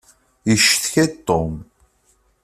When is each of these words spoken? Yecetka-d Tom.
Yecetka-d 0.47 1.13
Tom. 1.27 1.53